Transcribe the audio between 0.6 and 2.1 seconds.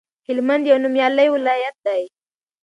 یو نومیالی ولایت دی